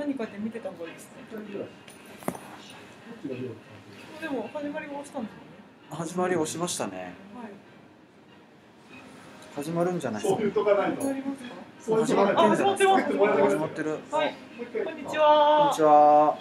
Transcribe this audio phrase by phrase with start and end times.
[0.00, 1.16] 何かって見てた方がいいですね。
[4.22, 5.42] でも始まりが押したんですよね。
[5.90, 7.12] 始まり押しましたねはい。
[9.56, 10.90] 始まるんじゃないですかそう始まってとかないあ
[12.00, 12.62] 始まってます。
[12.62, 12.84] 始まって
[13.14, 14.34] ます始まってるはい。
[14.84, 15.68] こんにちこんは。
[15.70, 16.36] にちはははい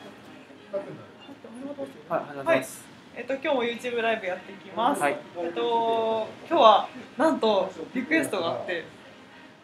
[2.10, 2.86] 始まってます
[3.18, 5.02] えっと今日も YouTube ライブやっていきます。
[5.02, 6.88] はいえっと今日は
[7.18, 8.86] なんとリクエストがあって、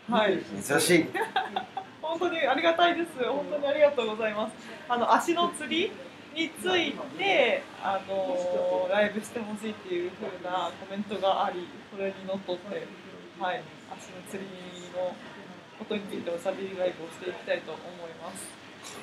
[0.10, 0.44] はい。
[0.62, 1.06] 珍しい
[2.06, 3.12] 本当にありがたいです。
[3.24, 4.54] 本当にありがとうございます。
[4.88, 5.92] あの足の釣り
[6.36, 12.88] についてあのライブしてほしいっていう風なコメントがあり、それにのっとって、
[13.40, 14.50] はい、足の釣り
[14.94, 15.16] の
[15.80, 18.48] ことについておしゃべりライブをしていきたいと思います。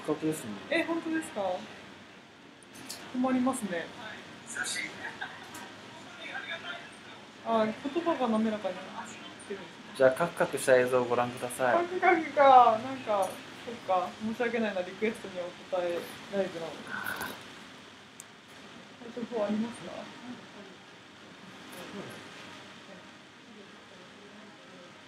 [0.06, 1.42] 価格ですねえ、本当ですか？
[3.12, 3.86] 困りますね。
[7.44, 11.76] あ、言葉が滑らかになってるんですじゃあカクカクした映像をご覧ください。
[11.76, 13.28] カクカクか、なんか、
[13.64, 15.98] そっか、申し訳ないな、リクエストにお答え
[16.34, 16.78] ライブなので。
[19.14, 19.92] 対処法ありますか？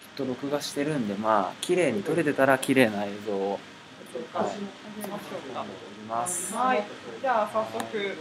[0.02, 3.58] きっと録画してるんでまあ綺麗に撮れてたら綺麗な映像を。
[4.32, 4.48] はいあ
[5.00, 5.64] げましょうか。
[6.58, 6.84] はい、
[7.20, 8.16] じゃあ早速、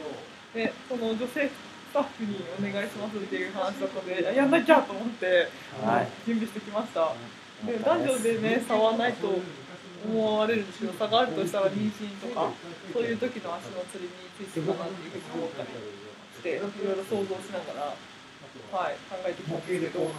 [0.55, 1.52] ね、その女性
[1.94, 5.45] スタッフにお願いしますっていう話だったので、やんなきゃと思って、
[5.77, 7.13] はい準備してきました。
[7.69, 12.49] で男女でね、差はないと思われるんですけど、差があるとしたら妊娠とか、
[12.89, 20.09] そういう時の足のつりについてかなっていうふうに思ったりして、いろいろ想像しながら、はい、考えてきたんですけど、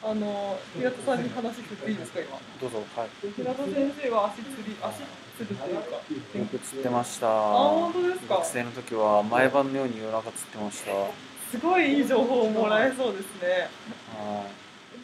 [0.00, 2.40] あの、平田さんに話振っていいですか、今？
[2.56, 5.04] どうぞはい平田先生は足つり、足
[5.36, 5.96] つるというか、
[6.38, 7.26] よく釣ってました。
[7.28, 8.36] あ、本当ですか？
[8.36, 10.92] 学生の時は毎晩のように夜中釣ってました。
[10.92, 11.10] は
[11.50, 13.68] すごいいい情報をもらえそうですね。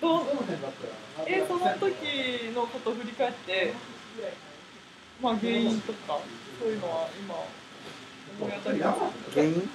[0.00, 0.22] どう
[1.26, 3.72] えその時のことを振り返って、
[5.20, 6.20] まあ原因とか
[6.60, 7.34] そういうのは今
[8.40, 8.98] 思い当たります
[9.34, 9.68] 原因？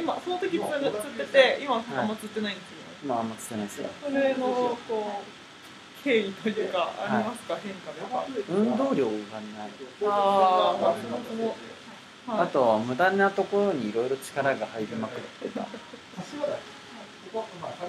[0.00, 0.66] 今その時釣っ
[1.16, 2.78] てて今あんま釣ってないんですよ。
[3.06, 3.88] まああんま釣ってないですよ。
[4.02, 5.37] それのこう
[6.08, 8.24] 経緯というかありますか、変化とか。
[8.48, 9.70] 運動量がない。
[10.06, 11.54] ああまあそもそも。
[12.26, 12.46] はい。
[12.46, 15.66] あと無駄なところにいろいろ力が入りまくってた。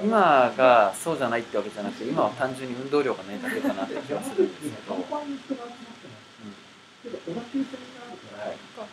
[0.03, 4.97] 今がそうじゃないってわけじゃなくて今は単純に運動量がないだけかなって気がするんですけど、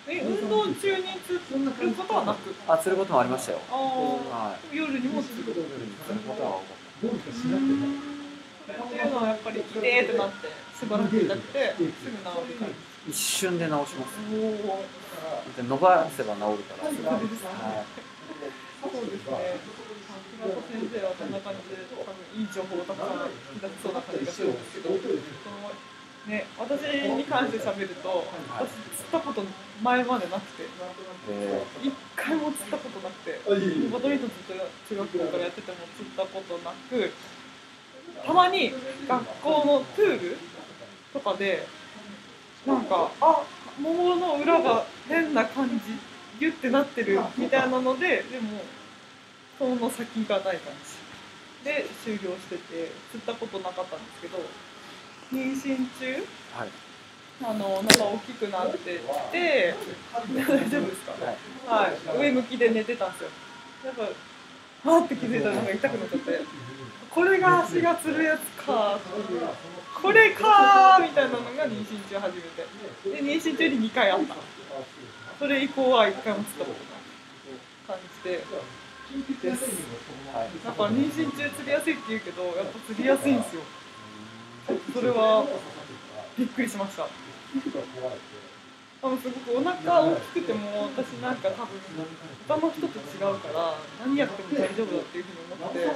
[0.07, 1.41] え運動中に釣る
[1.97, 2.55] ことはなく？
[2.69, 3.59] あ釣ることもありましたよ。
[3.73, 3.79] ああ、
[4.51, 4.77] はい。
[4.77, 5.53] 夜にも釣る？
[5.53, 6.61] ことは
[7.03, 8.16] 多かっ
[8.85, 12.71] っていうのはやっぱり痛えってなってしばらく痛くてすぐ治るから。
[12.71, 14.19] た一瞬で直します。
[15.57, 16.91] で伸ばせば治るから。
[16.91, 17.09] そうですね。
[17.09, 17.85] は
[18.83, 19.57] そうですね。
[20.37, 25.73] 平田先生はこんな感じで多分いい情報をたくさんいただきそうな感じがするんですけど、その
[26.27, 26.45] ね。
[26.59, 26.83] 私
[27.15, 28.27] に関して喋ると
[28.59, 29.43] 私釣ったこと
[29.81, 30.67] 前までなくて、
[31.83, 33.55] 一回も釣ったことなくて、バ
[33.99, 37.13] ドミントンずっと中学校からやってても釣ったことなく、
[38.25, 38.73] たまに
[39.09, 40.37] 学校のプール
[41.13, 41.67] とかで
[42.67, 43.43] なんかあ
[43.81, 45.77] 桃の裏が変な感じ
[46.41, 48.61] ギュッてなってるみたいなのででも
[49.59, 50.97] その先がない感じ。
[51.65, 54.39] で終了してて釣ったことなかったんですけど
[55.33, 56.25] 妊娠中
[56.57, 56.69] はい。
[57.43, 58.79] あのなんか大きくなって
[59.33, 59.75] て
[60.15, 61.13] 大丈夫ですか？
[61.71, 61.91] はい。
[61.91, 63.31] はい、上向きで寝てたんですよ。
[63.85, 64.05] やっぱ、
[64.85, 66.41] はーって気づいたのが痛くなっちゃって、
[67.11, 68.99] これが足がつるやつか、
[70.03, 73.23] これかーみたいなのが妊娠中初めて。
[73.23, 74.35] で、妊娠中に2回あった。
[75.39, 78.45] それ以降は1回もつったことない感じで、
[79.43, 79.65] です。
[80.35, 83.63] はいなんか妊娠中釣りやすいって言うけど、やっぱ釣りやすいんですよ。
[84.93, 85.47] それは
[86.37, 87.07] びっくりしました。
[89.03, 91.79] 多分すごくお腹大きくても私なんか多分
[92.49, 95.87] 他の人と違うから何やっても大丈夫だっていうふうに思って、ね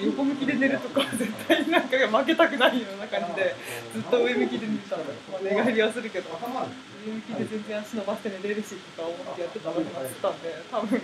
[0.00, 3.54] 横向きで寝るとかは絶対なんか負けたくないような感じで
[3.92, 11.02] ずっと上向きで寝てたの、まあ、寝返りはするけど上向きで全然足伸ばして寝れるしとか思ってやってたらなくなってたんで多分圧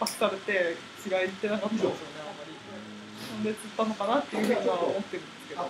[0.00, 2.58] 迫されて血がいってなかったんですよねあんまり。
[3.28, 5.62] なんで釣ったのかなっていうふうには思ってるんですけど。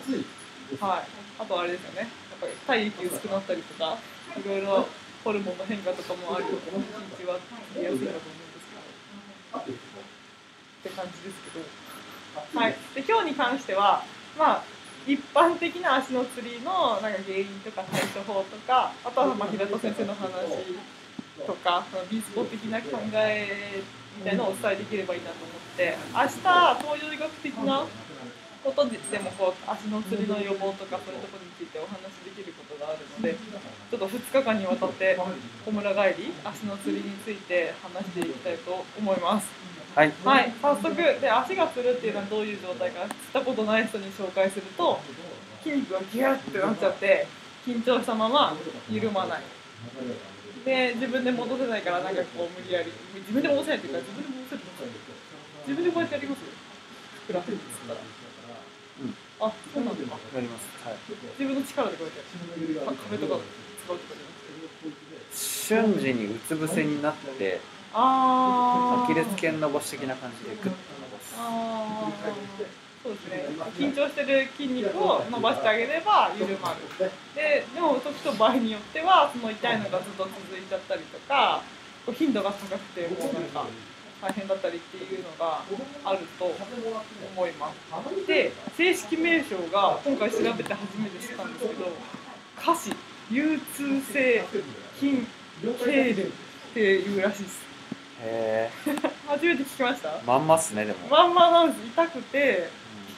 [0.77, 1.03] はい、
[1.39, 2.09] あとあれですよね、やっ
[2.41, 3.97] ぱり体液薄くなったりとか、
[4.37, 4.87] いろいろ
[5.25, 7.39] ホルモンの変化とかもあるので、一日は
[7.73, 8.77] 釣りやすいかと思うんですけ
[9.57, 9.65] ど、っ
[10.83, 11.65] て感じですけど、
[12.59, 14.05] はい、で今日に関しては、
[14.39, 14.63] まあ、
[15.07, 20.29] 一般的な足の釣りのなんか原因とか対処法とか、あとはまあ平田先生の話
[21.47, 23.83] とか、そのビスポ的な考え
[24.19, 27.87] みたいなのをお伝えできればいいなと思って、明日、東洋医学的な
[28.69, 35.17] こことでもこう足のつりの予防とかそういうところについてお話しできることがあるのでちょっと2日間にわたって
[35.65, 39.49] 小村帰り足のつりについて話していきたいと思います。
[39.97, 40.13] はい。
[40.23, 45.01] はい、早速で足がつるっていうのはどういう状態かつったことない人に紹介すると
[45.65, 47.27] 筋肉がギュッてなっちゃって
[47.65, 48.53] 緊張したまま
[48.93, 49.43] 緩まない。
[50.67, 54.61] で自分で戻せないからなんかこう無理やり自分で戻せないっていうか自分で戻せる
[55.65, 56.43] 自分でこうやってやります？
[57.29, 57.33] ふ
[59.41, 60.03] あそうなんだ。
[60.35, 60.67] やります。
[60.85, 60.97] はい。
[61.39, 63.41] 自分の力でこうやってか壁とか
[63.85, 65.37] 使うとかじゃなくて。
[65.37, 67.61] 瞬時にうつ伏せになって
[67.95, 69.05] あー。
[69.05, 71.35] アキレス腱伸ばし的な感じでグッと伸ばす。
[71.39, 72.89] あー。
[73.01, 73.47] そうですね。
[73.79, 77.11] 緊張してる筋肉を伸ばしてあげれば緩まる。
[77.35, 81.63] ででも時と場合によってはその痛いのがずっと続いちゃったりとか
[82.05, 83.67] こう頻度が高くてもうなんか
[84.21, 85.63] 大変だったりっていうのが
[86.05, 86.45] あると
[87.37, 88.27] 思います。
[88.27, 91.93] で正式名称が今回調べて初めて知ったんですけど
[92.57, 92.95] 下肢
[93.31, 94.45] 流通性
[94.99, 95.27] 筋
[95.63, 96.27] 痙攣っ
[96.75, 97.63] ていうらしいです。
[98.21, 98.97] へえ
[99.29, 100.21] 初めて聞きました？
[100.27, 101.87] まんまっすねでも、まんまなんです。
[101.87, 102.69] 痛くて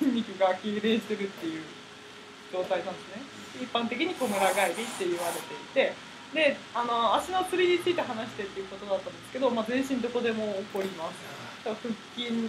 [0.00, 1.62] う筋肉が痙攣してるっていう
[2.52, 3.22] 状態なんですね。
[3.62, 5.94] 一般的に小村返りって言われていて
[6.34, 11.18] であの足のつりについて話してっていうことだったんですけど、まあ、全身どこでも起こります。
[11.64, 11.74] 腹
[12.14, 12.48] 筋に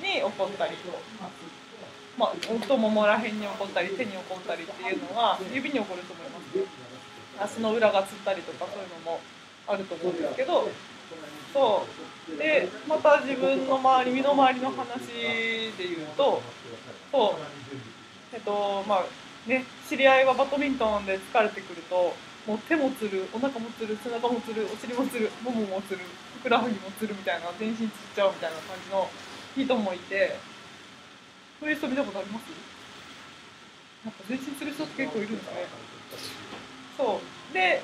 [0.00, 0.74] 起こったり
[2.18, 6.40] まあ、太ももら辺に起こったり手に起こったりっていうのは指に起こると思いま
[7.48, 7.54] す。
[7.56, 9.20] 足の裏がつったりとかそういうのも
[9.66, 10.68] あると思うんですけど
[11.52, 11.86] そ
[12.34, 12.36] う。
[12.36, 15.06] でまた自分の周り身の回りの話
[15.78, 16.42] で言うと
[17.10, 17.34] そう。
[18.34, 19.04] えっとまあ
[19.48, 22.14] ね知り合いはバドミントンで疲れてくると
[22.46, 25.98] もう手もつるお腹もつる背中もつるお尻もつるもももつる
[26.42, 29.08] ふくらはぎもつるみたいな全身つっちゃうみたいな感じの
[29.54, 30.36] 人もいて
[31.60, 32.42] そういう人見たことあります？
[34.04, 35.66] なんか全身つる人って結構いるんですね。
[36.98, 37.54] そう。
[37.54, 37.82] で、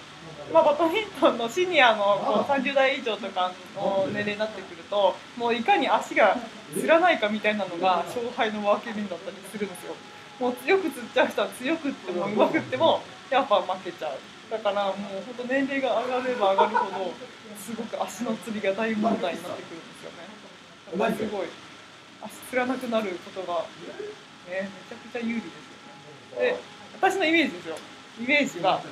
[0.53, 6.37] まあ、バドミントンのシニアのこう30代以上とかの年齢になってくるともういかに足が
[6.75, 9.95] つらないかみたいなのが勝敗の分け目だったりするんですよ。
[10.41, 13.01] もう強くつっちゃう人は強くってもうまくっても
[13.31, 14.19] やっぱ負けちゃう。
[14.51, 14.95] だからもう
[15.27, 17.13] 本当年齢が上がれば上がるほど
[17.61, 20.25] すごく足のつりが大問題になってくるんですよね。
[20.93, 21.47] だからすごい
[22.23, 23.67] 足つらなくなることが
[24.49, 25.53] ねめちゃくちゃ有利です
[26.35, 26.53] よね。
[26.53, 26.57] で
[26.97, 27.77] 私のイメージですよ。
[28.19, 28.83] イメージは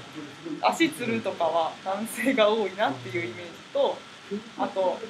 [0.62, 3.97] 足つるとかは男性が多いなっていうイメージと
[4.59, 5.00] あと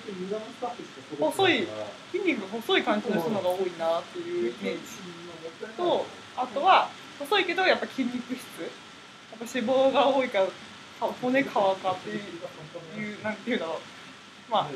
[1.20, 1.69] 細い
[2.12, 4.81] 筋肉が細い感じの人のが多いなっていうイメージ
[5.76, 6.06] と
[6.37, 6.88] あとは
[7.19, 8.43] 細いけどやっぱ筋肉質
[9.38, 10.46] ぱ脂肪が多いから
[11.20, 12.16] 骨皮かってい
[13.14, 13.78] うなんていうんだろう。
[14.50, 14.68] まあ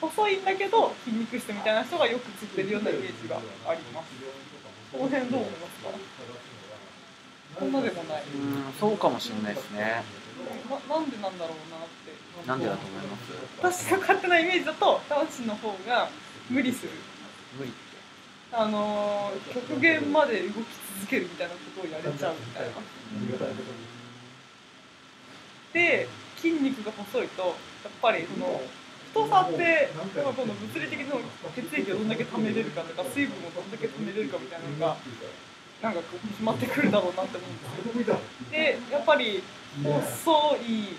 [0.00, 3.36] 細いんだけど筋肉質みたいな人がよくつってるようなイメージが
[3.66, 4.08] あります。
[4.92, 5.90] この辺どう思いますか？
[7.58, 8.22] そんなでもない。
[8.22, 10.04] うんそうかもしれないですね。
[10.70, 12.12] ななんでなんだろうなって
[12.46, 13.02] なんでだと思い
[13.60, 13.88] ます？
[13.88, 16.08] 私の勝手なイメージだと男子の方が
[16.48, 16.92] 無理する。
[17.58, 17.72] 無理
[18.52, 20.54] あのー極限まで動き
[21.00, 22.70] 続けるみたいなことをやれちゃうみたいな
[25.76, 26.08] で
[26.40, 28.64] 筋肉が細いとやっぱりその
[29.12, 34.96] 太さってやっぱこの物理的に血液をどんだけ溜めれるかとか水分をどんだけ溜めれるかみたいなのが
[35.84, 38.16] なんか決まってくるだろうなって思うんですよ。
[38.50, 39.44] でやっぱり
[39.84, 40.96] 細い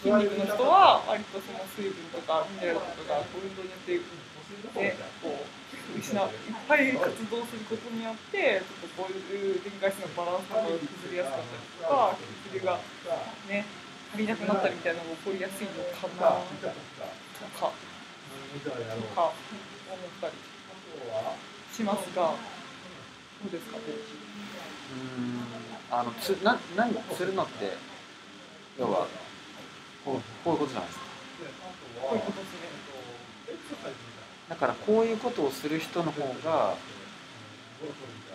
[0.00, 4.00] 筋肉の人は割とその水分とかミネラルとか運動によって
[4.80, 5.44] ねこう
[5.94, 6.32] 失ういっ
[6.66, 12.16] ぱい活動することによってちょっとこういう電解質のバランスとかが崩れやすかったりとか
[12.50, 12.78] 血流が
[13.48, 13.64] ね
[14.12, 17.72] 足りなくなったりみたいなのが起こりやすいのかなとかとか
[18.56, 20.32] 思ったり
[21.72, 23.82] しますがどうですかね？
[24.86, 25.44] うん
[25.90, 27.76] あのつな何するのって
[28.78, 29.06] 要は
[30.04, 31.04] こうこういうことじゃないですか。
[32.00, 32.68] こういうことですね
[34.48, 36.76] だからこういうことをする人の方が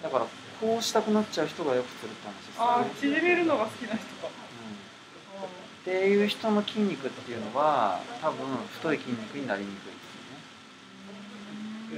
[0.04, 0.26] だから
[0.60, 4.28] こうしたくなっちゃう人がよくするって話ですああよね、縮めるのが好きな人か。
[4.28, 9.92] うん、っていう人の筋肉っていうのは多分太い筋肉になりにくいで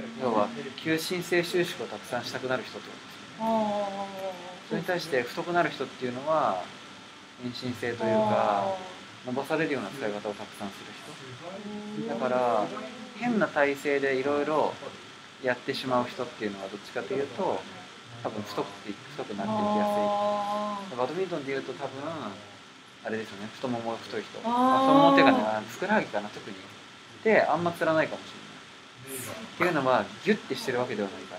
[0.00, 0.08] よね。
[0.22, 4.24] 要は急進性収縮をたくさんしたくなる人ってことですよね。
[4.68, 6.62] それに対して太くなる人っていうのは
[7.44, 8.76] 遠心性というか
[9.26, 10.86] 伸ばされるような使い方をたくさんする
[12.06, 12.08] 人。
[12.08, 12.64] だから
[13.24, 14.72] 変な体勢でいろいろ
[15.42, 17.60] やってしまう人っていうのはどっちかというと
[18.22, 19.84] 多分太くて太くなっていきや
[20.90, 20.96] すい。
[20.96, 21.90] バドミントンでいうと多分
[23.04, 23.48] あれですよね。
[23.54, 24.38] 太ももが太い人。
[24.44, 25.38] あ太ももっていうかね
[25.68, 26.56] ふくらはぎかな特に。
[27.22, 28.34] であんまつらないかもしれ
[29.14, 29.24] ない。
[29.54, 31.36] っていうのはギュッてしてるわけではないか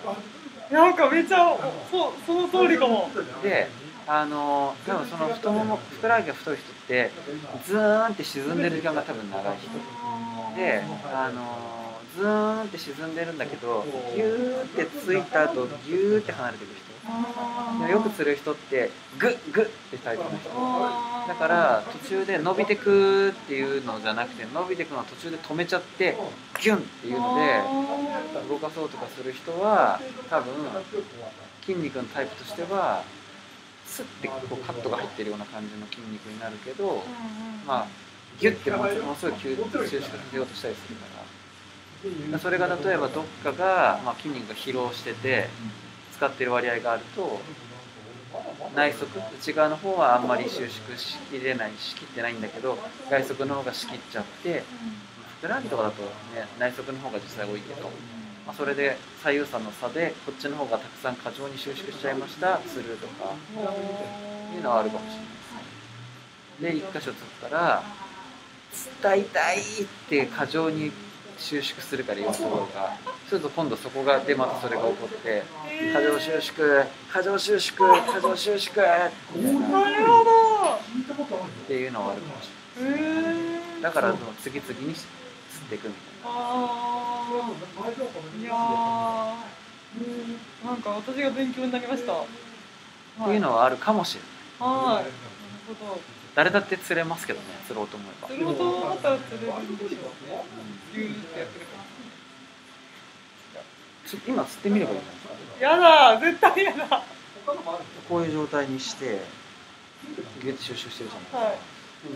[0.71, 0.85] ら。
[0.85, 1.57] なんかめっちゃ
[1.91, 3.09] そその通りかも。
[3.41, 3.67] で
[4.07, 7.11] あの多分その太ももふくらはぎが太い人って
[7.65, 10.55] ズーンって沈んでる時間が多分長い人。
[10.55, 11.74] であの
[12.15, 20.49] ズーンって沈んでるんだけどギューってついた後ギューって離れていく人でよく釣る人ってグッグッってタイプの人。
[21.27, 26.15] だから途中で伸びてくっていうのじゃなくて伸びてくのは途中で止めちゃって
[26.61, 27.61] ギュンっていうので
[28.49, 30.53] 動かそうとかする人は多分
[31.65, 33.03] 筋肉のタイプとしては
[33.85, 37.03] スッてこうカットが入ってるような感じの筋肉になるけど
[37.67, 37.87] まあ
[38.39, 41.14] ギュッてものすごい収縮させようとしたりするから
[42.41, 45.47] それが例えばどっかが、まあ、筋肉が疲労してて
[46.13, 47.39] 使ってる割合があると
[48.75, 52.77] 内側内側の方はあんまり収縮しきれないしきってないんだけど
[53.09, 54.63] 外側の方が仕切っちゃって
[55.39, 56.09] ふくらはぎとかだと、ね、
[56.59, 57.89] 内側の方が実際多いけど、
[58.45, 63.73] まあ、それで左右差の差でこっちの方がたくさん過剰に収縮しちゃいましたスルーとかっ
[64.51, 65.13] ていうのはあるかもし
[66.61, 66.81] れないですね。
[66.81, 67.83] で1箇所釣ったら
[68.73, 69.25] 釣ったいっ
[70.09, 70.91] て過剰に
[71.37, 75.43] 収縮するから今ところがすると今度そこがでまたそれが起こって
[75.93, 78.75] 過剰収縮過剰収縮過剰収縮
[79.35, 79.53] みたい。
[79.53, 80.31] ななるほど
[81.45, 82.49] っていうのはあるかもし
[82.79, 82.97] れな
[83.31, 83.35] い。
[83.81, 85.07] だから次々に釣
[85.65, 88.41] っていくみたいあー。
[88.41, 88.55] いやー。
[90.65, 92.11] なんか私が勉強になりました。
[92.13, 92.25] なっ
[93.27, 94.21] ていうのはあるかもしれ
[94.65, 94.75] ない。
[94.75, 94.95] はい。
[94.95, 95.05] なる
[95.79, 96.01] ほど
[96.35, 98.27] 誰だって釣れますけどね釣ろうと思えば。
[98.27, 100.43] 釣ろうと思ったら釣れるんでしょうね。
[100.93, 101.77] ギューってやってるか
[103.55, 103.61] ら
[104.05, 104.99] つ今釣ってみればいい
[105.59, 106.13] じゃな。
[106.15, 107.03] いですかやだ絶対やだ。
[108.09, 109.21] こういう状態にして
[110.43, 111.57] ギュッて収縮してるじゃないはい。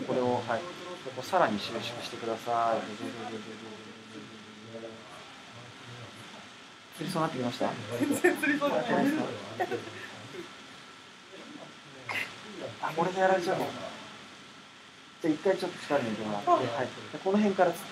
[0.05, 0.59] これをはい。
[0.59, 2.81] ここさらに収縮してください。
[6.97, 7.69] 釣りそうになってきました？
[7.97, 9.05] 全然釣りそうじゃない。
[12.81, 13.65] あこれでやられちゃうの？
[15.21, 17.85] じゃあ一回ちょっと力抜いてもらって、はい、でこの辺からつ引っ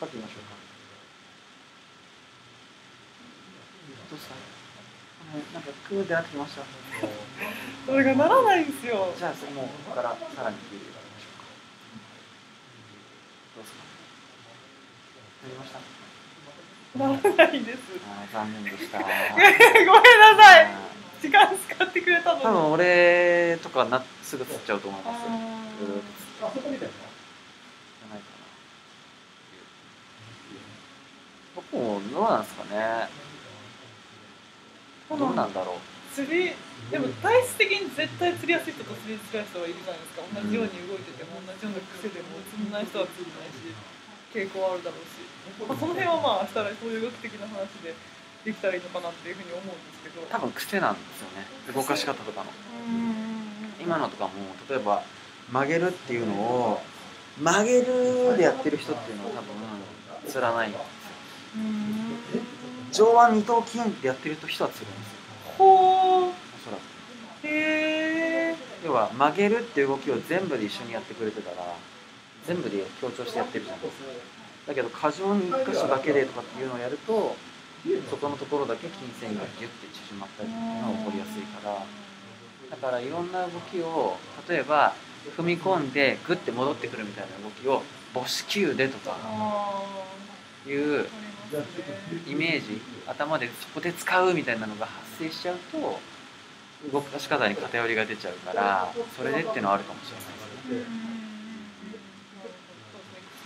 [0.00, 0.56] 張ってみましょうか。
[4.10, 4.34] どうですか？
[4.34, 6.62] この辺なんかクーってなってきました。
[7.86, 9.12] それがならないんですよ。
[9.16, 11.44] じゃあそもうここからさらに引いていただきましょうか。
[13.56, 13.84] どうですか？
[15.44, 15.78] なりました
[16.96, 17.12] なら
[17.46, 17.78] ないんです。
[18.08, 18.98] あー残念でした。
[19.04, 20.72] ごめんなさい。
[21.20, 22.42] 時間使ってくれたのに。
[22.42, 25.22] 多分俺とかなすぐ釣っちゃうと思います。
[25.22, 25.28] よ
[26.42, 28.46] あーずーっと釣ってじゃないかな。
[31.56, 33.08] 僕もどうなんですかね。
[35.10, 35.78] どうなんだろう。
[36.14, 36.50] 釣り
[36.90, 40.26] でも体質的に絶対釣りやすい人と釣りづらい人はいるじゃないですか。
[40.26, 43.70] 同じように動いてても同じような癖でも釣んない人は釣んないし
[44.34, 45.22] 傾向はあるだろうし、
[45.66, 47.94] まあ、その辺はまあしたらそういう学的な話で
[48.46, 50.22] できたらいいのかなっていうふうに思うんですけど。
[50.26, 54.32] 多分癖なんですよね動かし方とかのうん今のとかも
[54.68, 55.02] 例えば
[55.52, 56.80] 曲げるっていうのを
[57.40, 60.68] 曲げるでやってる人っていうのは多分釣らない。
[60.68, 60.86] んですよ
[61.56, 62.92] うん。
[62.92, 65.18] 上腕二頭筋ってやってる人は釣るんですよ。
[65.58, 66.28] ほう。
[66.28, 66.32] お
[66.64, 67.46] そらく。
[67.46, 68.54] へえ
[68.84, 71.56] 要は曲げるっていう動きを全部で一緒にやってくれてたら
[72.46, 74.04] 全部で強調してやってるじゃないですか
[74.68, 77.34] だけど過剰に1箇所だけでとかっていうのをやると
[78.10, 81.84] そこのところだけ筋線がギュッて縮まったりっていうのが起こりやすいから。
[82.70, 84.16] だからいろんな動きを
[84.48, 84.94] 例えば
[85.36, 87.82] 踏み込んでグッて戻ってくるみたいな動きを
[88.14, 89.82] 母子球でとかあ
[90.66, 91.06] いう
[92.26, 96.00] イメージ頭でそこで使うみたいなのが発生しちゃうと
[96.92, 100.94] 動かし方に偏りが出ちゃうからそれでっていうのはあるかもしれないです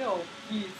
[0.00, 0.06] ね。
[0.06, 0.70] 大きいです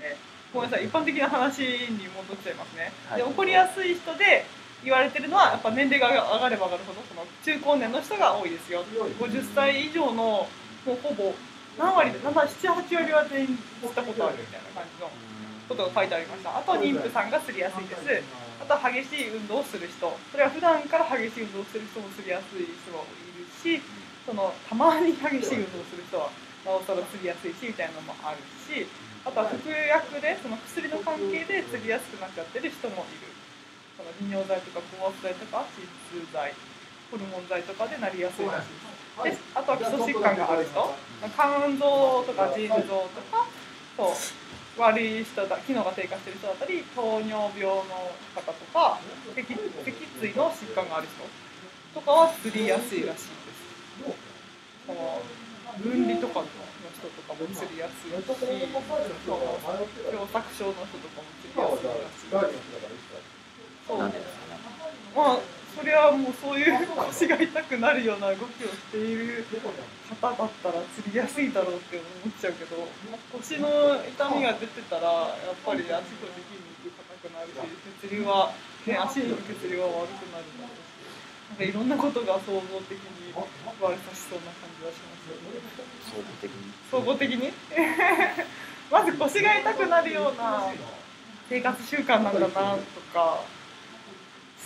[0.00, 0.16] ね。
[0.52, 0.70] ごめん。
[0.70, 2.92] なさい、一般的な話に戻っちゃいますね。
[3.08, 4.44] はいで起こりやすい人で
[4.84, 8.84] 言われてるのは、やっぱ年齢が上がれば上がるほど、その中高年の人が多いですよ。
[9.18, 10.48] 50歳以上の、も
[10.86, 11.34] うほぼ
[11.78, 15.10] 何割で、7、7、8割は全員したことあるみたいな感じの
[15.68, 16.56] ことが書いてありました。
[16.56, 18.24] あと妊婦さんがすりやすいです。
[18.60, 23.80] あとは激しい運動をする人、それは普段から激しい運動をする人もすりやすい人もいるし、
[24.26, 26.30] そのたまに激しい運動をする人は
[26.64, 28.84] なおさら釣りやすいしみたいなのもあるし、
[29.24, 33.28] あとは服薬でその薬の関係で釣りやすくなっちゃってる人もいる。
[34.00, 36.56] その利尿剤とか高圧剤とか鎮痛剤、
[37.12, 38.80] ホルモン剤とかでなりやすいらしい
[39.28, 39.44] です。
[39.44, 40.72] で、あとは基礎疾患がある人、
[41.36, 43.44] 肝臓とか腎臓とか、
[44.00, 48.96] そう悪い人だ機能が低下してる人だったり糖尿病の方とか
[49.36, 49.44] 脊
[49.84, 53.60] 脊椎の疾患がある人とかは釣りやすいらしいです。
[54.88, 55.20] その
[55.84, 62.56] 分離とかの人とかも釣りやすいし、その共作症の人とかも釣りやすいらしい
[63.88, 64.60] なんでですかね
[65.16, 66.74] まあそれはもうそういう
[67.08, 69.46] 腰が痛くなるような動きをしている
[70.10, 72.76] 方だったら釣りやすいだろうって思っちゃうけど
[73.32, 77.64] 腰の痛みが出てたらやっぱりあちこち筋肉硬くなるし
[78.02, 78.52] 血流は、
[78.84, 81.00] ね、足に血流は悪くなるだろうし
[81.50, 85.58] なんかいろんなことが総合的に悪さしそうな感じはしますよね。
[86.06, 86.72] 総合的に。
[86.90, 87.52] 総合的に。
[88.90, 90.70] まず腰が痛くなるような
[91.48, 92.52] 生活習慣なんだなと
[93.12, 93.42] か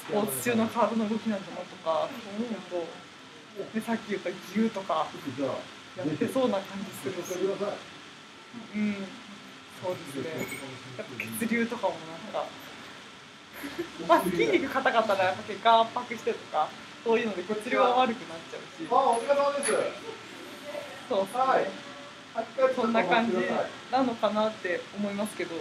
[0.06, 2.87] スポーツ中の体の動きなんだなとか思うと
[3.73, 5.06] でさっき言ったギューとか
[5.96, 7.38] やってそうな感じするし。
[8.75, 9.06] うん。
[9.82, 10.46] そうですね。
[10.99, 11.94] やっぱ血流とかも
[12.32, 12.46] なんか
[14.08, 16.68] まあ筋肉硬かったらやっぱ血管圧迫してとか
[17.04, 18.88] そういうので血流が悪くなっちゃうし。
[18.90, 19.73] あ、お疲れ様です。
[21.08, 21.66] そうそう、はい。
[22.75, 23.37] そんな感じ
[23.92, 25.54] なのかなって思いますけど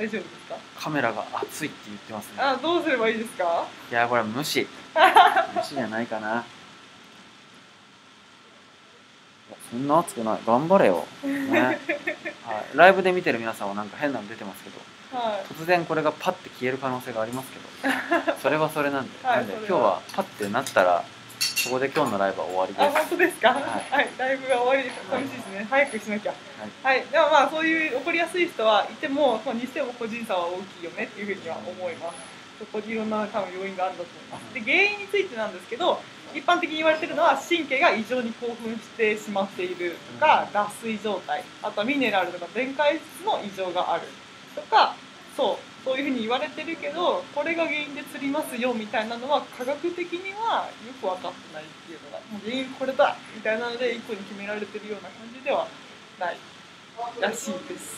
[0.00, 0.56] 大丈夫ですか？
[0.78, 2.32] カメラが熱いって言ってますね。
[2.38, 3.66] あどうすればいいですか？
[3.90, 4.66] いやこれは無視。
[5.54, 6.44] 無視じゃないかな。
[9.70, 10.40] そんな熱くない。
[10.46, 11.60] 頑張れよ、ね。
[11.60, 11.78] はい、
[12.74, 14.80] ライブで見てる皆さんはなんか変なの出てますけど。
[15.16, 15.44] はい。
[15.52, 18.34] 突然これがパッて消える可能性がありますけど。
[18.42, 21.04] それはそれなんで、はいなんで今日はパッてなったら
[21.64, 22.96] ここで今日のライブは終わりあです。
[22.96, 23.48] 本当ですか？
[23.50, 24.96] ははい、ライブが終わりです。
[25.10, 26.98] 寂しいですね早くしなきゃはい。
[26.98, 32.16] はい、でもまあそういう怒りやすい人はいても、まあ、にしても個人差は大きいよねっていうふうには思います。
[32.58, 34.54] そこにいろんな多分要因があるんだと思います。
[34.54, 36.00] で原因についてなんですけど
[36.34, 41.44] 一般的に言われてるのは神経が異常に興奮してしまっているとか脱水状態。
[41.62, 44.06] あとはミネラルとか電解質の異常がある
[44.54, 44.94] とか
[45.36, 55.66] そうそういうふうに言われてるけどこれが原因で釣りますよみたいなのは科学的にはよく分かってないっていうのがもう原因これだみたいなので一個に決められてるような感じでは
[56.18, 56.36] ない。
[57.20, 57.96] らしいです。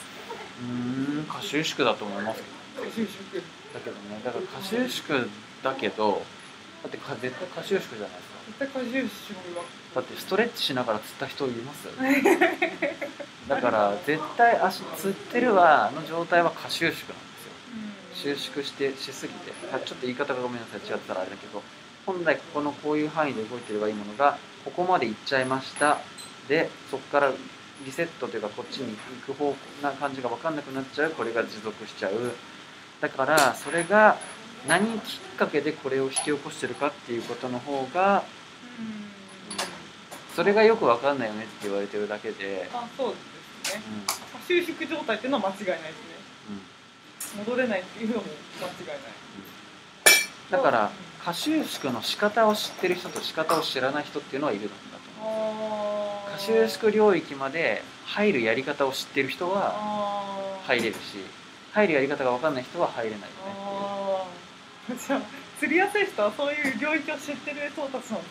[0.60, 2.86] うーん過収縮だと思いますけど。
[2.88, 3.42] 就職
[3.74, 5.26] だけどねだから過収縮
[5.62, 6.22] だけど
[6.82, 8.32] だってか絶対過収縮じゃないですか。
[8.46, 9.64] 絶対過重視は。
[9.96, 11.88] だってストレッチしながら釣った人います
[13.48, 17.14] だから絶対足つってるわの状態は過収縮なんですよ
[18.14, 21.62] 収縮してしすぎてあちょっと言い方がごめんなさい違ったらあれだけど
[22.06, 25.98] 本来ここのこういう範囲で動いてればいいものがここまで行っちゃいました。
[26.48, 27.32] でそこから
[27.84, 28.96] リセットというかこっちに
[29.26, 31.10] 行く方向な感じが分かんなくなっちゃう。
[31.10, 32.32] これが持続しちゃう。
[33.00, 34.16] だからそれが
[34.68, 38.24] 何きっかけでこれを引き起こしてるかっていうことの方が
[40.36, 43.14] それがよく分かんないよねって言われてるだけで、あそう
[43.64, 43.82] ですね。
[43.86, 44.06] うん。
[44.06, 44.14] 過
[44.46, 46.11] 収縮状態っていうのは間違いないですね
[47.36, 48.22] 戻れないっていうのも
[48.60, 48.98] 間違いない。
[50.50, 50.90] だから
[51.24, 54.74] 過収縮の仕方を知ってる人と仕方を知らない人っていうのはいるんだと
[55.20, 56.28] 思う。
[56.28, 59.74] あ過収縮領域まで入るやり方を知ってる人は
[60.66, 60.98] 入れるし
[61.72, 63.26] 入るやり方が分かんない人は入れないよ
[64.90, 65.20] ねじゃあ
[65.58, 68.22] 釣りやすい人はそういう領域を知ってる人たちなんですね。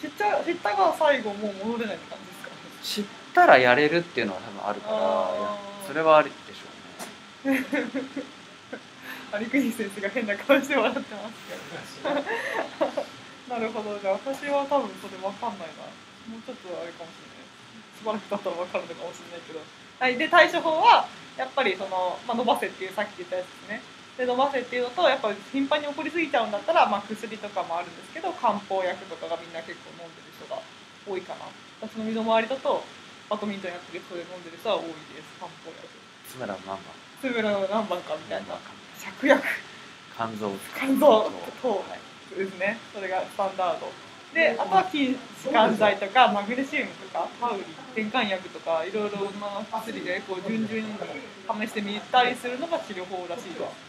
[0.00, 2.50] 知っちゃ知ったが最後もう戻れないって感じですか？
[2.52, 4.96] うん知ったらやれるっていうのは多分あるから
[5.86, 6.30] それはあり
[7.44, 8.28] でしょうね
[9.40, 11.44] 有国先生が変な顔して笑ってます
[12.00, 13.04] けど。
[13.48, 13.98] なるほど。
[13.98, 15.84] じゃあ私は多分それ分かんないな。
[16.28, 17.48] もうちょっとあれかもしれない
[17.96, 19.60] しばらく経ったら分かるのかもしれないけど。
[19.60, 20.16] はい。
[20.16, 23.82] で対処法はやっぱりその、まあ、伸ばせっていうさっき言ったやつですね。
[24.16, 30.60] で伸ばせっていうのとやっぱり頻繁に起こりすぎちゃうんだったら、まあ、薬とかもあるんですけど漢方薬とかがみんな結構飲んでる人が
[31.06, 31.46] 多いかな。
[31.80, 32.82] 私の身の回りだと
[33.30, 35.38] バドミントンやってる人で飲んでる人は多いです。
[35.38, 35.86] 漢方薬。
[36.26, 38.54] つまらん何番つぶらの何番かみたいな。
[38.96, 39.42] 芍薬。
[40.14, 40.52] 肝臓。
[40.76, 41.30] 肝臓。
[41.62, 42.38] とはい。
[42.38, 42.78] ですね。
[42.94, 43.90] それがスタンダード。
[44.34, 47.64] であとは筋弛緩剤とかマグネシウムとかパウリン
[47.96, 53.88] 転換薬とかいろいろな薬でこう順々に試してみたりするのが治療法らしいです。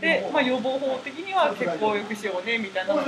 [0.00, 3.04] で、まあ、予防法的には血行を良くしようねみたいなのを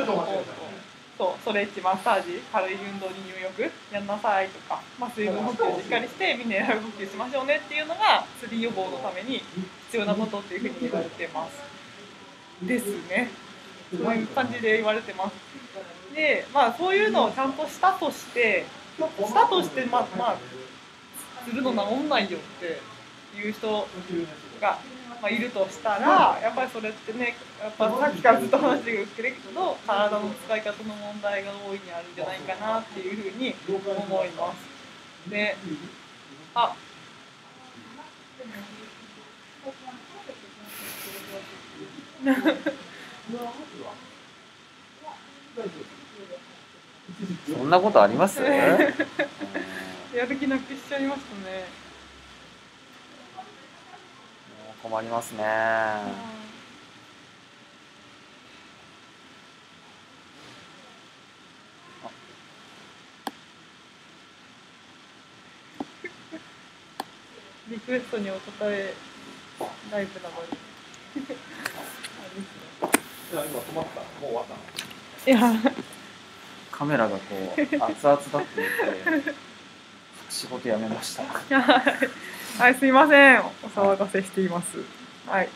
[1.18, 3.70] そうストレッチマッサージ軽い運動に入浴？
[3.92, 9.42] やんなさいとか、まあ、水分補給をしっかりしてミネラル補給しましょうねっていうのが釣り予防のために
[9.86, 12.66] 必要なことっていうふうに言われてます。
[12.66, 13.30] ですね。
[13.90, 15.34] そういう感じで言われてます。
[16.14, 18.64] でまあそういうのをちゃんとしたとして
[18.98, 20.36] したとしてまあまあ
[21.44, 22.80] するの治んないよって
[23.36, 23.86] いう人
[24.60, 24.78] が、
[25.22, 35.30] まあ、いるとしたらやっぱりそれってねやっぱさっきからずっと話してるけど体の使い方の問題が大いにあるんじゃないかなっていうふうに思います。
[35.30, 35.56] で
[36.56, 36.74] あ
[47.46, 48.44] そんなことあります、う
[54.92, 55.42] もりますね、
[67.70, 68.92] リクエストにお答え
[69.90, 70.58] ライブなのに。
[75.26, 75.54] いや。
[76.70, 77.22] カメラがこ
[77.56, 79.34] う熱々だって言って
[80.28, 81.22] 仕事辞めました。
[82.58, 83.40] はい、すいません。
[83.40, 83.42] お
[83.74, 84.78] 騒がせしています。
[85.26, 85.48] はい。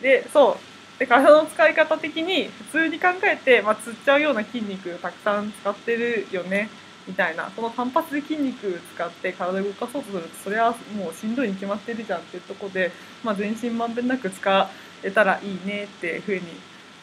[0.00, 0.56] で、そ
[0.96, 0.98] う。
[1.00, 6.70] で、体の使い方的に、普通に考えて、まあ、つっちゃうような筋肉たくさん使ってるよね、
[7.08, 7.50] みたいな。
[7.56, 12.92] その単発で筋肉使って体を動かそうとすると、それはもうしんどいに決まってるじゃんっていうとこで、
[13.24, 14.70] まあ、全身まんべんなく使
[15.02, 16.42] えたらいいねっていうふうに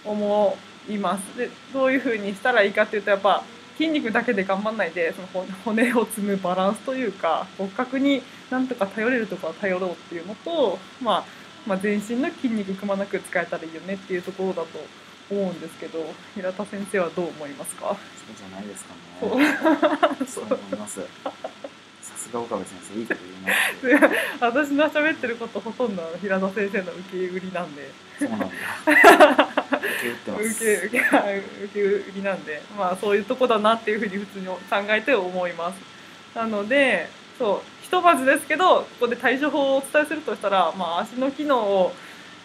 [0.06, 0.58] 思
[0.90, 1.38] います。
[1.38, 3.44] で、どういうふうにしたらいいかっていうと、やっぱ、
[3.78, 11.24] 筋肉だけで頑張んないでその骨骨を積むバランスというか骨格になんとか頼れるところは頼ろうっていうのと、まあ、
[11.66, 14.68] まあ全身の筋肉くまなく使えたらいいよねっていうところだと
[15.30, 16.00] 思うんですけど
[16.36, 17.88] 平田先生はどう思いますか？
[17.88, 17.96] そ
[18.34, 19.38] うじゃないですかそう。
[19.40, 19.58] ね
[20.28, 21.02] そう思います。
[21.02, 21.08] さ
[22.22, 23.20] すが岡部先生いいこと
[23.84, 27.90] 言うなって私の喋ってることほとんど平田先生の受け売りなんで。
[28.20, 28.48] そうなんだ。
[28.48, 28.56] 受
[30.02, 31.00] け打ってます受
[31.74, 32.62] け売りなんで。
[32.78, 34.58] まあそういうとこだなっていうふうに普通に考
[34.90, 35.80] えて思います。
[36.36, 41.92] なのでそうひとまずですけどここで対処法をお伝えするとしたら、まあ、足の機能を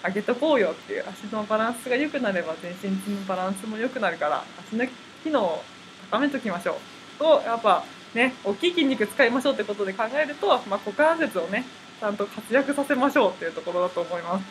[0.05, 4.87] 上げとこうよっていう足のバランスが良くなれば全身のバランスも良くなるから足の
[5.23, 5.63] 機能を
[6.11, 6.77] 高めときましょう。
[7.19, 7.85] とやっぱ
[8.17, 11.65] ね大きい筋肉使いましょうってことで考えると、まあ、股関節をね
[12.01, 14.45] ちゃんと活躍させましょうっていうところだと思います。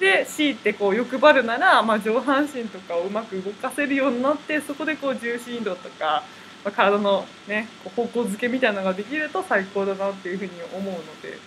[0.00, 6.24] で強いてこう欲張るなら、まあ、上半身とかをうまく動かせるようになってそこでこう重心度とか、
[6.64, 11.38] まあ、体の、ね、こう方向づけみたいなのができると最高だなっていうふうに思うので。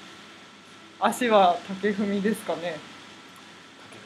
[0.97, 2.78] 足は竹踏みですかね。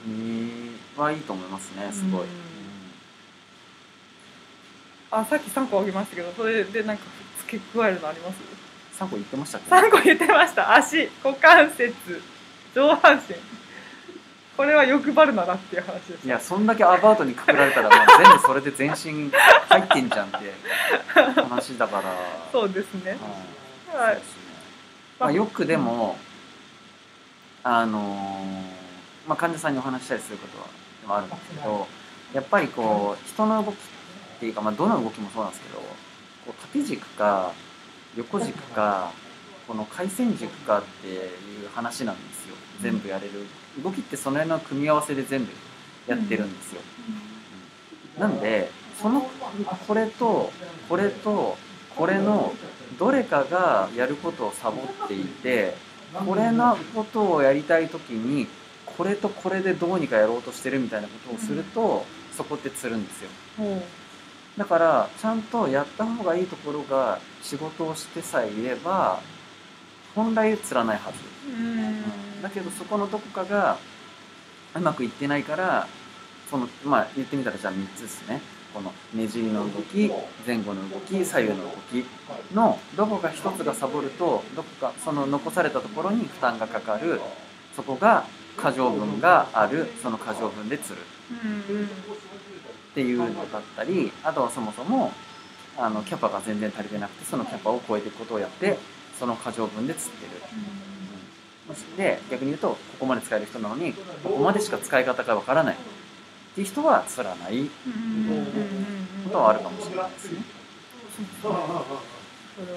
[0.03, 2.59] 竹踏みはいいと思いますねすごい、うん
[5.11, 7.03] あさっき3個あげましたけどそれでなんか
[7.49, 8.37] 付け加えるのあります
[8.99, 10.75] ？3個言ってましたっけ？3個言ってました。
[10.75, 11.93] 足股関節
[12.75, 13.35] 上半身。
[14.57, 20.37] これは欲張るならっていう話ですいやそんだけアバウトにくくられたらもう全部それで全身入ってんじゃんって
[21.41, 22.13] 話だから。
[22.51, 23.17] そうですね。
[23.93, 24.21] はい、はい。
[25.17, 26.17] まあ、よくでも
[27.63, 31.87] あのーまあ、患者さんにお話ししたりすることはあるんですけど
[32.33, 33.77] やっぱりこう人の動きっ
[34.39, 35.81] ていうか、まあ、どの動きもそうなんですけど
[36.45, 37.53] こう縦軸か
[38.15, 39.11] 横軸か
[39.67, 42.55] この回線軸かっていう話なんですよ。
[42.81, 43.45] 全部やれる。
[43.83, 45.51] 動きってその辺の組み合わせで全部
[46.07, 46.81] やってるんですよ、
[48.17, 49.21] なんでその
[49.87, 50.51] これと
[50.89, 51.55] これと
[51.95, 52.51] これの
[52.97, 55.75] どれかがやることをサボっていて
[56.25, 58.47] これのことをやりたい時に
[58.97, 62.03] これとこれでどうにかやろうとしてるみたいなことをすると、
[62.35, 63.29] そこってつるんですよ。
[63.57, 63.83] も
[64.59, 69.21] だからちゃんとやった方がいいところが仕事をしてさえいれば
[70.13, 71.17] 本来つらないはず。
[71.49, 72.41] ううん。
[72.41, 73.77] だけどそこのどこかが
[74.75, 75.87] うまくいってないから
[76.49, 78.41] そのまあ言ってみたらじゃあ3つですね。
[78.73, 80.11] このねじりの動き
[80.45, 82.05] 前後の動き左右の動き
[82.53, 87.21] のどこか一つがサボるとどこかその残されたところに負担がかかる。
[87.77, 88.25] そこが
[88.57, 89.87] 過剰分がある。
[90.03, 90.97] その過剰分でつる
[92.99, 95.13] っていうのだったりあとはそもそも
[95.77, 98.77] あのキャパが全然足りてなくてそのキャパを超えていくことをやって
[99.17, 100.31] その過剰分で釣ってる。
[101.69, 105.75] うん、で逆に言うとここまで使える人なのにここまでしか使い方がわからない。
[105.75, 105.77] っ
[106.55, 107.69] ていう人は釣らない。
[109.23, 110.41] ことはあるかもしれないですね。
[111.41, 111.53] それ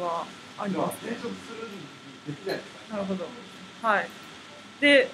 [0.00, 0.24] は
[0.58, 1.16] ありますね
[2.90, 3.26] なるほど
[3.82, 4.08] はい
[4.80, 5.08] で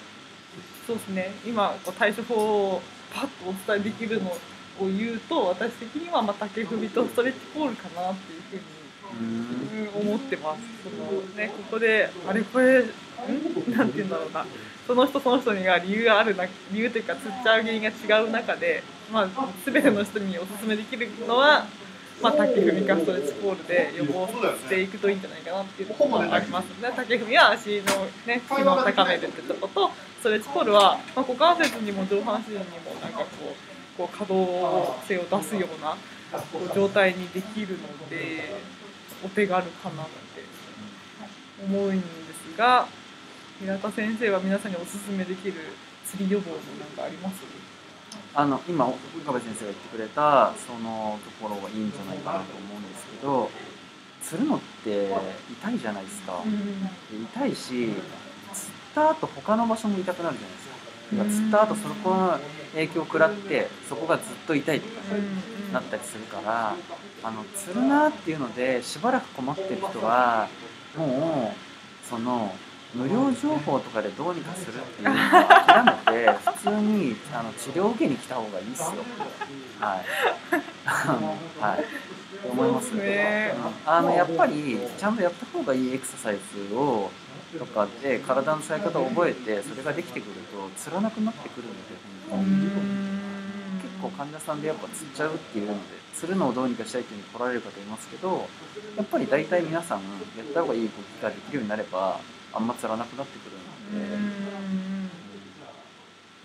[0.85, 2.81] そうですね今こう対処法を
[3.13, 4.35] パッとお伝えできるの
[4.79, 8.61] を言うと私的にはまあ竹踏みとストレッチポールかなっていうふうに
[9.11, 9.27] うん
[10.03, 10.61] うん思ってます。
[10.83, 12.85] そのね、ここで、あれこれ、ん？
[13.75, 14.45] なんて言うんだろうな。
[14.85, 19.29] その人その人には理由があるな、理由というか、つっちゃう原因が違う中で、まあ、
[19.63, 21.65] すべての人にお勧めできるのは、
[22.21, 26.91] まあ、竹踏みかストレッチポールで予防していくといいんじゃないかなっていうところがありますね。
[26.95, 29.89] 竹踏みは足のね、機能を高めるってとこと、
[30.19, 32.65] ストレッチポールは、まあ、股関節にも上半身にも
[33.01, 35.97] なんかこう、こう可動性を出すような
[36.73, 38.55] 状態にできるので、
[39.25, 40.13] お手軽かなって
[41.65, 42.87] 思うんですが
[43.59, 45.55] 平田先生は皆さんにおすすめできる
[46.05, 47.43] 釣り予防のなんかあります？
[48.33, 48.97] あの今岡
[49.33, 53.51] 部先生が言ってくれたそのところがいいんじゃないかなと思うんですけど
[54.23, 55.13] 釣るのって
[55.51, 56.41] 痛いじゃないですか。
[56.45, 57.23] うん。
[57.23, 57.93] 痛いし釣っ
[58.95, 60.68] た後他の場所も痛くなるじゃないですか
[61.25, 62.39] 釣った後そこの
[62.73, 65.21] 影響を食らってそこがずっと痛いとかね
[65.73, 66.75] なったりするから
[67.23, 70.47] あの釣るなっていうのでしばらく困ってる人は
[70.95, 72.53] もうその
[72.93, 78.87] 無料情報とかでどうにかするっていうのは諦めて普通にあの治療を受けに来た方がいいっすよ。
[79.79, 80.05] はい。
[81.61, 81.85] はい。
[82.51, 83.53] 思いますね。
[83.85, 83.91] うん。
[83.91, 86.37] あのやっぱりちゃんとやった方がいいエクササイ
[86.69, 87.11] ズを
[87.57, 91.79] とかで体の使い方を覚えてそれができてくるとつらなくなってくるので
[93.81, 95.79] 結構患者さんでやっぱつっちゃうっていうので
[96.13, 98.47] 釣るのをどうにかしたいっていうふうに来られる方いますけど
[98.97, 100.05] やっぱり大体皆さんや
[100.43, 102.19] った方がいい動きができるようになれば
[102.53, 103.55] あんまつらなくなってくる
[103.93, 105.09] うのん。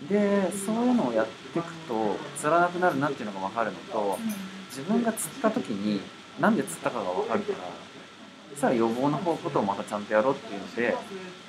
[0.09, 4.19] ででそういうのをやっていくとつらなくなるなっていうのが分かるのと
[4.69, 6.01] 自分が釣った時に
[6.39, 7.84] なんで釣ったかが分かるから
[8.55, 10.95] そしたら予防の方ことをまたちゃんとやろうっていうので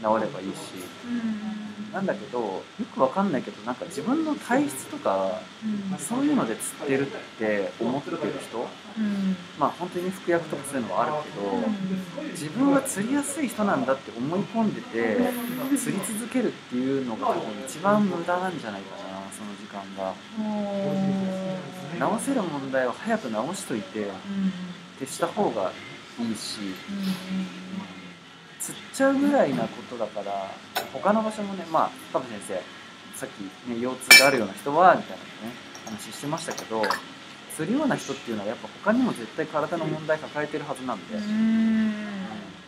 [0.00, 0.74] 治ればいいし。
[1.92, 5.40] なんだけどよく分かんないけどなんか自分の体質とか
[5.98, 8.66] そういうので釣ってるって思ってる人
[9.58, 15.18] まあ本当に服薬とかそういうのはあるけど自分は釣りやすい人なんだって思い込んでて
[15.78, 20.12] 釣り続けるっていうのが多分一番無駄なんじゃないかなその時間が。
[21.98, 24.10] 直せる問題を早く直しといて
[24.98, 25.72] 徹した方が
[26.18, 26.58] いいし。
[28.60, 30.50] 釣っちゃうぐらいなことだから
[30.92, 32.62] 他の場所もねまあ多分先生
[33.16, 36.82] さっきね腰痛があるような人はみたいなね話してましたけど
[37.54, 41.16] 釣るような人っていうのはやっぱ他にも絶対体の問題抱えてるはずなんで、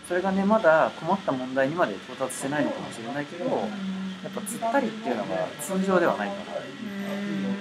[0.09, 6.63] それがねまだ困った問題にまで到達してないのかもしれないけどやっぱ釣ったりっていうのが通常ではないから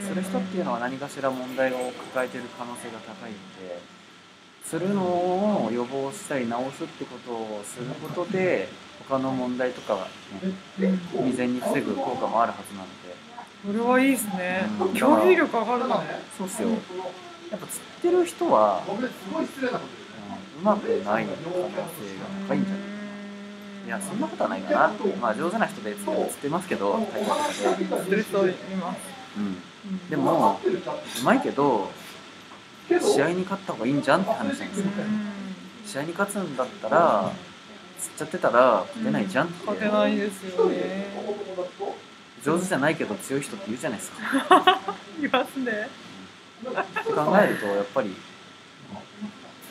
[0.05, 3.96] 釣る人っていうのは何かしら問題を抱えてる可能性が高いので
[4.69, 8.67] 釣るのを予防したり直すってことをすることで
[9.07, 10.07] 他の問題とかは
[10.79, 13.15] ね未然に防ぐ効果もあるはずなので。
[13.65, 14.67] それはいいですね。
[14.79, 14.93] うん。
[14.93, 16.03] 競技力上がるな
[16.37, 16.69] そうっすよ。
[16.69, 16.75] や
[17.57, 21.85] っぱ釣ってる人は、ごめんすごい失礼なことうんうまくない可能性が
[22.47, 23.87] 高いんじゃない？
[23.87, 24.91] いやそんなことはないかな。
[25.21, 28.97] まあ上手な人で釣って釣ってますけど大会とかで、知ってる人います。
[29.37, 30.59] うん、でも
[31.21, 31.89] うまいけど
[32.87, 34.85] 試合に勝った方がいいんじゃんって話なんですよ。
[35.85, 37.31] 試合に勝つんだったら
[37.99, 41.07] 釣っちゃってたら勝てないじゃんって勝てないですよね。
[42.43, 44.17] 上手じゃないけど強い人って言うじゃないですか。
[45.21, 45.89] いますね。
[46.63, 48.15] 考えるとやっぱり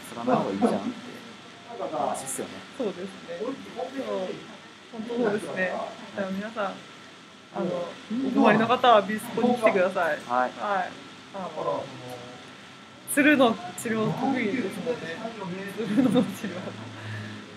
[0.08, 0.78] 釣らない方がいいじゃんって
[1.96, 2.50] 話ですよね。
[2.76, 3.08] そうですね。
[4.92, 5.72] 本当そうですね。
[6.16, 6.64] じゃあ皆さん
[7.54, 7.88] あの
[8.28, 10.18] お困りの方はビスポに来てください。
[10.28, 10.50] はい。
[10.58, 10.90] はい。
[11.34, 11.84] あの
[13.16, 15.16] 鶴の治療得意ですので
[15.88, 16.50] 鶴の治療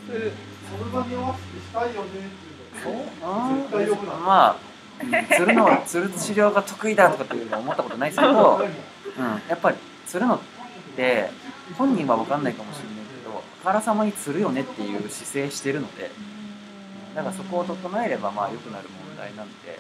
[0.08, 0.32] 鶴
[0.72, 3.22] それがに合わせてしたいよねっていう。
[3.22, 4.56] の絶対良くないまあ
[5.04, 5.06] う。
[5.06, 7.50] ん釣るの釣る治療が得意だとかっていう。
[7.50, 9.22] のは思ったことないですけど、う。
[9.22, 10.40] ん、やっぱり釣るのっ
[10.96, 11.30] て
[11.78, 15.10] 本人は分かんないかもしれないけどあからさまに釣るよねっていう。
[15.10, 16.10] 姿勢してるので
[17.16, 19.78] だからそこを整えればまあ良くなる問題なんで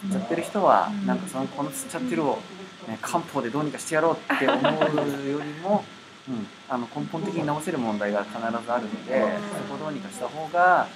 [0.00, 2.40] 釣っちゃってる人はなんかそのこの釣っちゃってるを、
[2.88, 5.84] ね、漢方でどうにかしてやろうって思うよりも、
[6.28, 10.86] うん、あの根本的に直せる問題が必ずあるのでそこをどうにかした方が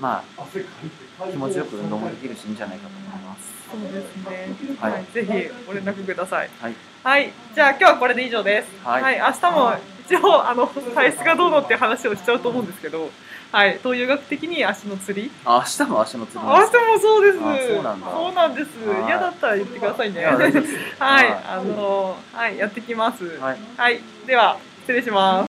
[0.00, 0.44] まあ
[1.30, 3.60] 気持ちよく運動もできるしいいんじゃないかと思います。
[3.70, 4.76] そうですね。
[4.80, 4.92] はい。
[4.92, 5.04] はい。
[5.12, 6.50] ぜひご連絡ください。
[6.60, 6.74] はい、
[7.04, 7.32] はい。
[7.54, 8.68] じゃあ今日はこれで以上です。
[8.82, 9.18] はい。
[9.18, 9.74] 明日も
[10.06, 13.10] 一応あの体質がどうのっていう話をしちゃうと思うんですけど
[13.52, 13.78] はい。
[13.82, 15.30] 東洋学的に足の釣り。
[15.44, 17.38] あ明日も足の釣り明日もそうです。
[17.40, 18.10] あそうなんだ。
[18.10, 18.88] そうなんです。
[18.88, 19.06] はい。
[19.06, 20.24] 嫌だったら言ってくださいね。
[20.24, 21.28] はい。
[21.28, 22.58] はあのはい。
[22.58, 23.24] やってきます。
[23.40, 23.58] はい。
[23.76, 24.00] はい。
[24.26, 25.48] では失礼します